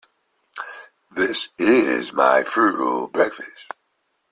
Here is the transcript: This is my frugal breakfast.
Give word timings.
This 1.11 1.49
is 1.59 2.11
my 2.11 2.41
frugal 2.41 3.07
breakfast. 3.07 3.71